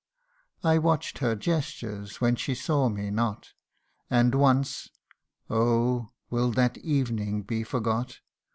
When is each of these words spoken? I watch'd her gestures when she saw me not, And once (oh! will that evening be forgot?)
I 0.63 0.79
watch'd 0.79 1.19
her 1.19 1.35
gestures 1.35 2.19
when 2.19 2.35
she 2.35 2.55
saw 2.55 2.89
me 2.89 3.11
not, 3.11 3.53
And 4.09 4.33
once 4.33 4.89
(oh! 5.47 6.09
will 6.31 6.49
that 6.53 6.79
evening 6.79 7.43
be 7.43 7.61
forgot?) 7.63 8.17